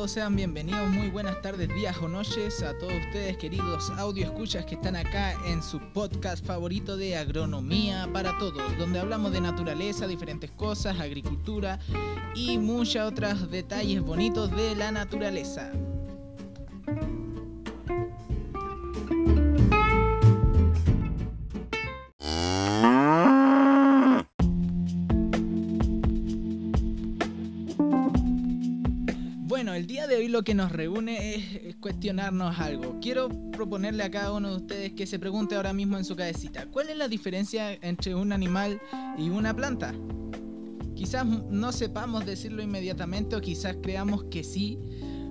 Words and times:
todos 0.00 0.12
sean 0.12 0.34
bienvenidos, 0.34 0.88
muy 0.88 1.10
buenas 1.10 1.42
tardes, 1.42 1.68
días 1.74 1.94
o 1.98 2.08
noches 2.08 2.62
a 2.62 2.72
todos 2.78 2.94
ustedes 3.04 3.36
queridos 3.36 3.90
audio 3.98 4.24
escuchas 4.24 4.64
que 4.64 4.76
están 4.76 4.96
acá 4.96 5.34
en 5.44 5.62
su 5.62 5.78
podcast 5.92 6.42
favorito 6.42 6.96
de 6.96 7.18
agronomía 7.18 8.08
para 8.10 8.38
todos, 8.38 8.62
donde 8.78 8.98
hablamos 8.98 9.30
de 9.30 9.42
naturaleza, 9.42 10.06
diferentes 10.06 10.50
cosas, 10.52 10.98
agricultura 11.00 11.78
y 12.34 12.56
muchos 12.56 13.12
otros 13.12 13.50
detalles 13.50 14.00
bonitos 14.00 14.50
de 14.50 14.74
la 14.74 14.90
naturaleza. 14.90 15.70
Día 29.90 30.06
de 30.06 30.14
hoy 30.14 30.28
lo 30.28 30.44
que 30.44 30.54
nos 30.54 30.70
reúne 30.70 31.34
es 31.34 31.74
cuestionarnos 31.80 32.60
algo. 32.60 33.00
Quiero 33.02 33.28
proponerle 33.50 34.04
a 34.04 34.10
cada 34.12 34.32
uno 34.32 34.50
de 34.50 34.56
ustedes 34.58 34.92
que 34.92 35.04
se 35.04 35.18
pregunte 35.18 35.56
ahora 35.56 35.72
mismo 35.72 35.98
en 35.98 36.04
su 36.04 36.14
cabecita, 36.14 36.66
¿cuál 36.66 36.90
es 36.90 36.96
la 36.96 37.08
diferencia 37.08 37.72
entre 37.72 38.14
un 38.14 38.30
animal 38.30 38.80
y 39.18 39.30
una 39.30 39.52
planta? 39.52 39.92
Quizás 40.94 41.26
no 41.26 41.72
sepamos 41.72 42.24
decirlo 42.24 42.62
inmediatamente 42.62 43.34
o 43.34 43.40
quizás 43.40 43.78
creamos 43.82 44.22
que 44.30 44.44
sí, 44.44 44.78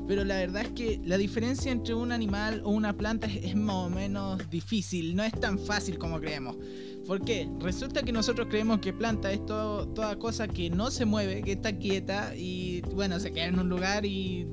pero 0.09 0.25
la 0.25 0.35
verdad 0.35 0.63
es 0.63 0.71
que 0.73 0.99
la 1.05 1.17
diferencia 1.17 1.71
entre 1.71 1.93
un 1.93 2.11
animal 2.11 2.61
o 2.65 2.71
una 2.71 2.91
planta 2.97 3.27
es, 3.27 3.55
más 3.55 3.77
o 3.77 3.89
menos 3.89 4.49
difícil, 4.49 5.15
no 5.15 5.23
es 5.23 5.31
tan 5.39 5.57
fácil 5.57 5.97
como 5.97 6.19
creemos. 6.19 6.57
¿Por 7.09 7.25
qué? 7.25 7.49
Resulta 7.59 8.03
que 8.03 8.11
nosotros 8.11 8.49
creemos 8.51 8.81
que 8.81 8.93
planta 8.93 9.31
es 9.31 9.43
toda 9.43 10.19
cosa 10.19 10.47
que 10.47 10.69
no 10.69 10.91
se 10.91 11.05
mueve, 11.05 11.41
que 11.41 11.53
está 11.53 11.75
quieta 11.75 12.35
y 12.35 12.81
bueno, 12.93 13.19
se 13.19 13.31
queda 13.31 13.45
en 13.45 13.57
un 13.57 13.67
lugar 13.67 14.05
y 14.05 14.45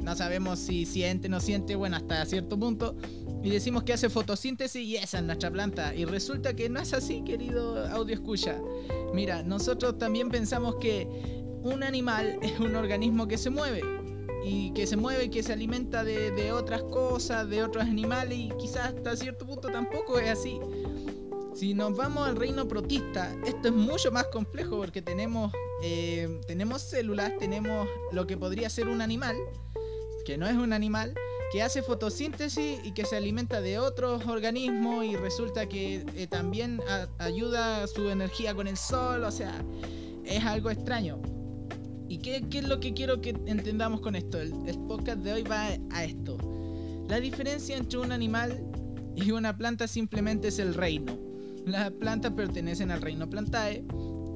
no 0.00 0.14
sabemos 0.14 0.60
si 0.60 0.86
siente 0.86 1.26
o 1.26 1.30
no 1.32 1.40
siente, 1.40 1.74
bueno, 1.74 1.96
hasta 1.96 2.24
cierto 2.26 2.56
punto. 2.56 2.94
Y 3.42 3.50
decimos 3.50 3.82
que 3.82 3.92
hace 3.92 4.08
fotosíntesis 4.08 4.80
y 4.80 4.98
esa 4.98 5.18
es 5.18 5.24
nuestra 5.24 5.50
planta. 5.50 5.92
Y 5.92 6.04
resulta 6.04 6.54
que 6.54 6.68
no 6.68 6.78
es 6.78 6.92
así, 6.94 7.24
querido 7.24 7.84
audio 7.88 8.14
escucha. 8.14 8.56
Mira, 9.12 9.42
nosotros 9.42 9.98
también 9.98 10.28
pensamos 10.28 10.76
que 10.76 11.08
un 11.64 11.82
animal 11.82 12.38
es 12.42 12.60
un 12.60 12.76
organismo 12.76 13.26
que 13.26 13.36
se 13.36 13.50
mueve. 13.50 13.82
Y 14.44 14.70
que 14.74 14.86
se 14.86 14.96
mueve 14.96 15.24
y 15.24 15.28
que 15.28 15.42
se 15.42 15.52
alimenta 15.52 16.04
de, 16.04 16.30
de 16.30 16.52
otras 16.52 16.84
cosas, 16.84 17.50
de 17.50 17.64
otros 17.64 17.82
animales. 17.82 18.38
Y 18.38 18.52
quizás 18.60 18.94
hasta 18.94 19.16
cierto 19.16 19.44
punto 19.44 19.70
tampoco 19.70 20.20
es 20.20 20.30
así. 20.30 20.56
Si 21.60 21.74
nos 21.74 21.94
vamos 21.94 22.26
al 22.26 22.36
reino 22.36 22.66
protista, 22.66 23.36
esto 23.44 23.68
es 23.68 23.74
mucho 23.74 24.10
más 24.10 24.24
complejo 24.28 24.78
porque 24.78 25.02
tenemos, 25.02 25.52
eh, 25.82 26.40
tenemos 26.46 26.80
células, 26.80 27.36
tenemos 27.38 27.86
lo 28.12 28.26
que 28.26 28.38
podría 28.38 28.70
ser 28.70 28.88
un 28.88 29.02
animal, 29.02 29.36
que 30.24 30.38
no 30.38 30.46
es 30.46 30.54
un 30.56 30.72
animal, 30.72 31.12
que 31.52 31.62
hace 31.62 31.82
fotosíntesis 31.82 32.80
y 32.82 32.92
que 32.92 33.04
se 33.04 33.14
alimenta 33.14 33.60
de 33.60 33.78
otros 33.78 34.26
organismos 34.26 35.04
y 35.04 35.16
resulta 35.16 35.68
que 35.68 36.02
eh, 36.16 36.26
también 36.26 36.80
ayuda 37.18 37.86
su 37.88 38.08
energía 38.08 38.54
con 38.54 38.66
el 38.66 38.78
sol, 38.78 39.22
o 39.24 39.30
sea, 39.30 39.62
es 40.24 40.42
algo 40.42 40.70
extraño. 40.70 41.20
¿Y 42.08 42.20
qué, 42.20 42.42
es 42.50 42.64
lo 42.64 42.80
que 42.80 42.94
quiero 42.94 43.20
que 43.20 43.36
entendamos 43.44 44.00
con 44.00 44.16
esto? 44.16 44.40
El 44.40 44.78
podcast 44.88 45.18
de 45.18 45.34
hoy 45.34 45.42
va 45.42 45.76
a 45.90 46.04
esto. 46.04 46.38
La 47.06 47.20
diferencia 47.20 47.76
entre 47.76 47.98
un 47.98 48.12
animal 48.12 48.64
y 49.14 49.30
una 49.32 49.58
planta 49.58 49.86
simplemente 49.86 50.48
es 50.48 50.58
el 50.58 50.72
reino. 50.72 51.28
Las 51.66 51.90
plantas 51.92 52.32
pertenecen 52.32 52.90
al 52.90 53.02
reino 53.02 53.28
Plantae 53.28 53.84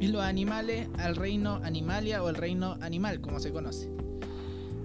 y 0.01 0.09
los 0.09 0.23
animales 0.23 0.89
al 0.99 1.17
reino 1.17 1.61
Animalia 1.63 2.23
o 2.23 2.29
el 2.29 2.35
reino 2.35 2.77
animal, 2.81 3.21
como 3.21 3.41
se 3.41 3.53
conoce. 3.53 3.91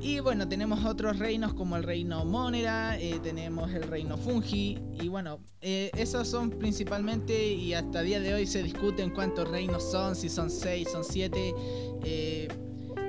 Y 0.02 0.22
bueno, 0.22 0.47
tenemos 0.47 0.86
otros 0.86 1.19
reinos 1.19 1.53
como 1.53 1.75
el 1.75 1.84
reino 1.84 2.24
Monera, 2.24 2.97
eh, 2.97 3.19
tenemos 3.22 3.69
el 3.74 3.84
reino 3.84 4.18
Fungi, 4.18 4.80
y 5.02 5.09
bueno, 5.09 5.40
eh, 5.59 5.91
esos 5.97 6.25
son 6.25 6.52
principalmente, 6.52 7.52
y 7.52 7.74
hasta 7.74 8.02
día 8.02 8.22
de 8.22 8.34
hoy 8.34 8.47
se 8.47 8.63
discuten 8.63 9.09
cuántos 9.09 9.50
reinos 9.50 9.84
son, 9.92 10.16
si 10.16 10.30
son 10.30 10.50
seis, 10.50 10.88
son 10.90 11.03
siete, 11.03 11.53
eh, 12.06 12.47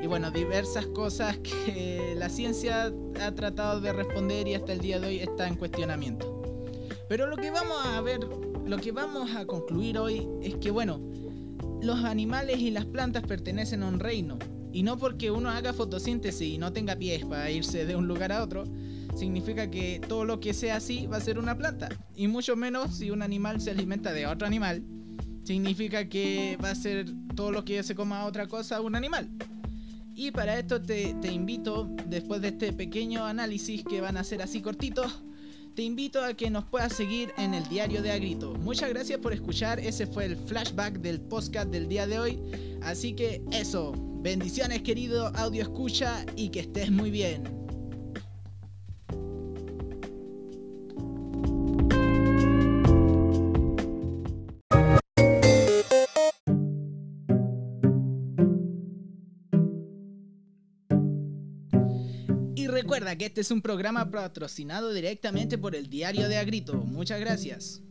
y 0.02 0.06
bueno, 0.08 0.32
diversas 0.32 0.86
cosas 0.86 1.38
que 1.38 2.14
la 2.18 2.28
ciencia 2.28 2.92
ha 3.20 3.34
tratado 3.36 3.80
de 3.80 3.92
responder 3.92 4.48
y 4.48 4.54
hasta 4.54 4.72
el 4.72 4.80
día 4.80 4.98
de 4.98 5.06
hoy 5.06 5.20
está 5.20 5.46
en 5.46 5.54
cuestionamiento. 5.54 6.42
Pero 7.08 7.28
lo 7.28 7.36
que 7.36 7.52
vamos 7.52 7.76
a 7.86 8.00
ver 8.00 8.20
lo 8.70 8.78
que 8.78 8.92
vamos 8.92 9.34
a 9.34 9.46
concluir 9.46 9.98
hoy 9.98 10.28
es 10.42 10.54
que, 10.54 10.70
bueno, 10.70 11.00
los 11.82 12.04
animales 12.04 12.60
y 12.60 12.70
las 12.70 12.86
plantas 12.86 13.24
pertenecen 13.24 13.82
a 13.82 13.88
un 13.88 13.98
reino. 13.98 14.38
Y 14.72 14.84
no 14.84 14.96
porque 14.96 15.32
uno 15.32 15.50
haga 15.50 15.72
fotosíntesis 15.72 16.54
y 16.54 16.56
no 16.56 16.72
tenga 16.72 16.94
pies 16.94 17.24
para 17.24 17.50
irse 17.50 17.84
de 17.84 17.96
un 17.96 18.06
lugar 18.06 18.30
a 18.30 18.44
otro, 18.44 18.62
significa 19.16 19.68
que 19.72 20.00
todo 20.06 20.24
lo 20.24 20.38
que 20.38 20.54
sea 20.54 20.76
así 20.76 21.08
va 21.08 21.16
a 21.16 21.20
ser 21.20 21.40
una 21.40 21.58
planta. 21.58 21.88
Y 22.14 22.28
mucho 22.28 22.54
menos 22.54 22.94
si 22.94 23.10
un 23.10 23.22
animal 23.22 23.60
se 23.60 23.72
alimenta 23.72 24.12
de 24.12 24.28
otro 24.28 24.46
animal, 24.46 24.84
significa 25.42 26.08
que 26.08 26.56
va 26.62 26.70
a 26.70 26.76
ser 26.76 27.06
todo 27.34 27.50
lo 27.50 27.64
que 27.64 27.82
se 27.82 27.96
coma 27.96 28.24
otra 28.24 28.46
cosa 28.46 28.80
un 28.80 28.94
animal. 28.94 29.28
Y 30.14 30.30
para 30.30 30.56
esto 30.56 30.80
te, 30.80 31.16
te 31.20 31.32
invito, 31.32 31.90
después 32.06 32.40
de 32.40 32.48
este 32.48 32.72
pequeño 32.72 33.24
análisis 33.24 33.82
que 33.82 34.00
van 34.00 34.16
a 34.16 34.22
ser 34.22 34.42
así 34.42 34.60
cortitos, 34.60 35.24
te 35.80 35.84
invito 35.84 36.22
a 36.22 36.34
que 36.34 36.50
nos 36.50 36.66
puedas 36.66 36.92
seguir 36.92 37.32
en 37.38 37.54
el 37.54 37.66
diario 37.70 38.02
de 38.02 38.10
Agrito. 38.10 38.52
Muchas 38.52 38.90
gracias 38.90 39.18
por 39.18 39.32
escuchar, 39.32 39.80
ese 39.80 40.06
fue 40.06 40.26
el 40.26 40.36
flashback 40.36 40.98
del 40.98 41.22
podcast 41.22 41.70
del 41.70 41.88
día 41.88 42.06
de 42.06 42.18
hoy. 42.18 42.38
Así 42.82 43.14
que 43.14 43.42
eso, 43.50 43.94
bendiciones 44.20 44.82
querido 44.82 45.28
audio 45.28 45.62
escucha 45.62 46.26
y 46.36 46.50
que 46.50 46.60
estés 46.60 46.90
muy 46.90 47.10
bien. 47.10 47.59
Recuerda 62.66 63.16
que 63.16 63.26
este 63.26 63.40
es 63.40 63.50
un 63.50 63.62
programa 63.62 64.10
patrocinado 64.10 64.92
directamente 64.92 65.58
por 65.58 65.74
el 65.74 65.88
Diario 65.88 66.28
de 66.28 66.38
Agrito. 66.38 66.74
Muchas 66.74 67.20
gracias. 67.20 67.82